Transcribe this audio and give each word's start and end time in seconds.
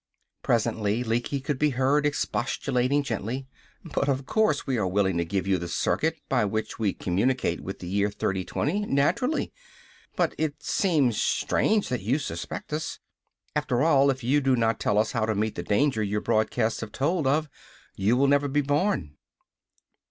Presently 0.41 1.03
Lecky 1.03 1.39
could 1.39 1.59
be 1.59 1.69
heard 1.77 2.07
expostulating 2.07 3.03
gently: 3.03 3.45
"But 3.83 4.09
of 4.09 4.25
course 4.25 4.65
we 4.65 4.75
are 4.79 4.87
willing 4.87 5.15
to 5.19 5.23
give 5.25 5.45
you 5.45 5.59
the 5.59 5.67
circuit 5.67 6.19
by 6.27 6.43
which 6.43 6.79
we 6.79 6.91
communicate 6.91 7.61
with 7.61 7.77
the 7.77 7.87
year 7.87 8.09
3020! 8.09 8.87
Naturally! 8.87 9.53
But 10.15 10.33
it 10.39 10.63
seems 10.63 11.21
strange 11.21 11.89
that 11.89 12.01
you 12.01 12.17
suspect 12.17 12.73
us! 12.73 12.97
After 13.55 13.83
all, 13.83 14.09
if 14.09 14.23
you 14.23 14.41
do 14.41 14.55
not 14.55 14.79
tell 14.79 14.97
us 14.97 15.11
how 15.11 15.27
to 15.27 15.35
meet 15.35 15.53
the 15.53 15.61
danger 15.61 16.01
your 16.01 16.21
broadcasts 16.21 16.81
have 16.81 16.91
told 16.91 17.27
of, 17.27 17.47
you 17.95 18.17
will 18.17 18.25
never 18.27 18.47
be 18.47 18.61
born!" 18.61 19.17